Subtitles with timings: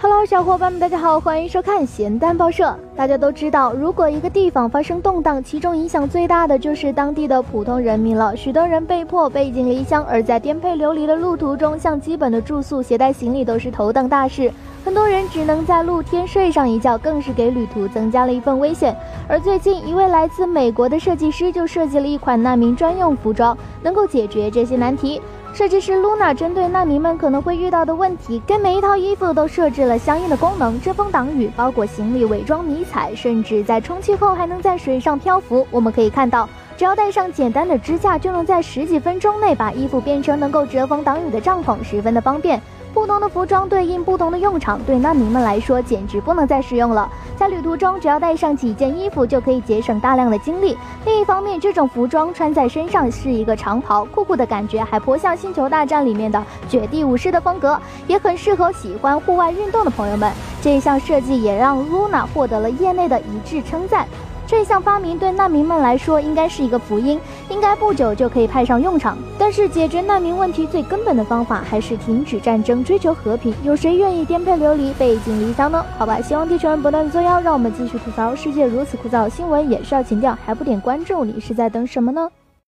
[0.00, 2.72] Hello，小伙伴们，大家好，欢迎收看咸蛋报社。
[2.94, 8.36] 大家都知道，如果一个地方发生动荡，其中影响最大的就是当地的普通人民了。
[8.36, 14.52] 许多人被迫背井离乡，而在颠沛流离的路途中，像基本的住宿、携带行李都是头等大事。
[14.84, 18.96] 很多人只能在露天睡上一觉，更是给旅途增加了一份危险。
[19.26, 25.20] 而最近，一位来自美国的设计师就设计了一款难民专用服装，能够解决这些难题。
[25.58, 35.66] 设计师 Luna 针对难民们可能会遇到的问题，给每一套衣服都设置了相应的功能：遮风挡雨、包裹行李、伪装迷彩，甚至在充气后还能在水上漂浮。
[35.72, 42.62] 我们可以看到，只要带上简单的支架，就能在十几分钟内把衣服变成能够遮风挡雨的帐篷，十分的方便。
[42.98, 47.08] 不同的服装对应不同的用场，对难民们来说简直不能再使用了。
[47.36, 50.76] 在旅途中，只要带上几件衣服就可以节省大量的精力。
[51.04, 60.32] 另一方面，这种服装穿在身上是一个长袍，酷酷的感觉，还颇像《星球大战》里面的绝地武士的风格，也很适合喜欢户外运动的朋友们。
[60.60, 64.08] 这一项设计也让 Luna 获得了业内的一致称赞。
[64.44, 67.20] 这项发明对难民们来说应该是一个福音，
[67.50, 69.16] 应该不久就可以派上用场。
[69.38, 73.54] 但是解决难民问题最根本的方法还是停止战争，追求和平。
[73.62, 75.84] 有谁愿意颠沛流离、背井离乡呢？
[75.96, 82.28] 好吧，希望地球人不断作妖，让我们继续吐槽世界如此枯燥，新闻也需要情调，还不点关注，你是在等什么呢？